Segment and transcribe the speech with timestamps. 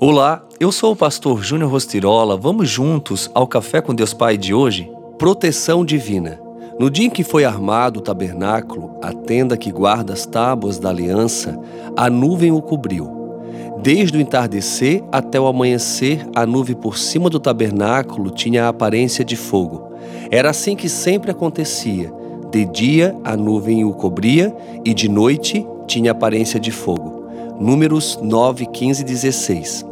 [0.00, 2.36] Olá, eu sou o pastor Júnior Rostirola.
[2.36, 4.88] Vamos juntos ao Café com Deus Pai de hoje?
[5.18, 6.40] Proteção divina.
[6.78, 10.90] No dia em que foi armado o tabernáculo, a tenda que guarda as tábuas da
[10.90, 11.58] aliança,
[11.96, 13.10] a nuvem o cobriu.
[13.82, 19.24] Desde o entardecer até o amanhecer, a nuvem por cima do tabernáculo tinha a aparência
[19.24, 19.94] de fogo.
[20.30, 22.12] Era assim que sempre acontecia.
[22.52, 24.54] De dia a nuvem o cobria
[24.84, 27.17] e de noite tinha aparência de fogo.
[27.60, 29.84] Números 9, 15 e 16.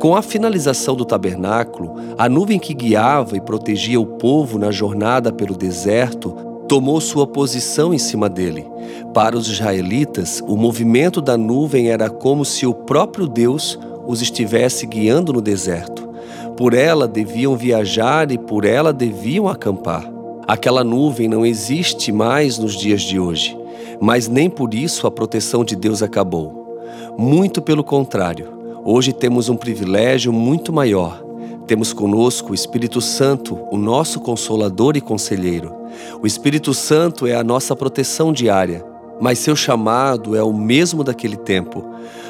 [0.00, 5.32] Com a finalização do tabernáculo, a nuvem que guiava e protegia o povo na jornada
[5.32, 6.34] pelo deserto
[6.68, 8.66] tomou sua posição em cima dele.
[9.12, 14.84] Para os israelitas, o movimento da nuvem era como se o próprio Deus os estivesse
[14.84, 16.08] guiando no deserto.
[16.56, 20.04] Por ela deviam viajar e por ela deviam acampar.
[20.46, 23.56] Aquela nuvem não existe mais nos dias de hoje,
[24.00, 26.63] mas nem por isso a proteção de Deus acabou.
[27.16, 28.48] Muito pelo contrário.
[28.84, 31.24] Hoje temos um privilégio muito maior.
[31.64, 35.72] Temos conosco o Espírito Santo, o nosso consolador e conselheiro.
[36.20, 38.84] O Espírito Santo é a nossa proteção diária,
[39.20, 41.84] mas seu chamado é o mesmo daquele tempo.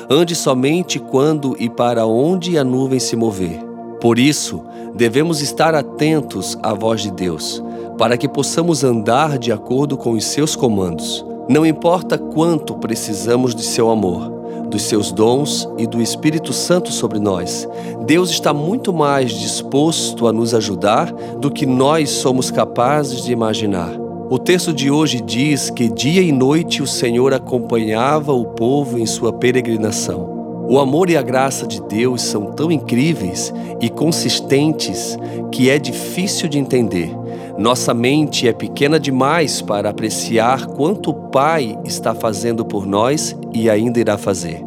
[0.08, 3.58] Ande somente quando e para onde a nuvem se mover.
[4.02, 4.62] Por isso,
[4.94, 7.64] devemos estar atentos à voz de Deus,
[7.96, 11.24] para que possamos andar de acordo com os seus comandos.
[11.48, 14.43] Não importa quanto precisamos de seu amor,
[14.74, 17.68] dos seus dons e do Espírito Santo sobre nós.
[18.04, 23.92] Deus está muito mais disposto a nos ajudar do que nós somos capazes de imaginar.
[24.28, 29.06] O texto de hoje diz que dia e noite o Senhor acompanhava o povo em
[29.06, 30.66] sua peregrinação.
[30.68, 35.16] O amor e a graça de Deus são tão incríveis e consistentes
[35.52, 37.14] que é difícil de entender.
[37.56, 43.70] Nossa mente é pequena demais para apreciar quanto o Pai está fazendo por nós e
[43.70, 44.62] ainda irá fazer.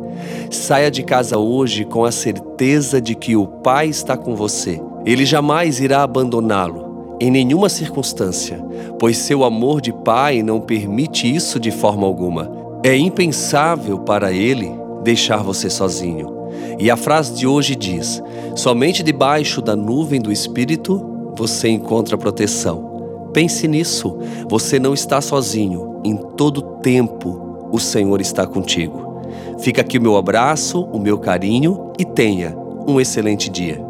[0.50, 4.82] Saia de casa hoje com a certeza de que o Pai está com você.
[5.06, 8.64] Ele jamais irá abandoná-lo, em nenhuma circunstância,
[8.98, 12.52] pois seu amor de Pai não permite isso de forma alguma.
[12.84, 14.72] É impensável para ele
[15.04, 16.36] deixar você sozinho.
[16.80, 18.22] E a frase de hoje diz:
[18.56, 21.04] somente debaixo da nuvem do Espírito
[21.36, 23.30] você encontra proteção.
[23.34, 24.18] Pense nisso.
[24.50, 26.02] Você não está sozinho.
[26.04, 29.22] Em todo tempo, o Senhor está contigo.
[29.60, 32.56] Fica aqui o meu abraço, o meu carinho e tenha
[32.88, 33.87] um excelente dia.